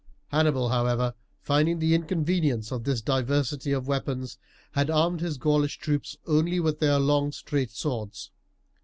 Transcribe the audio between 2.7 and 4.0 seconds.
of this diversity of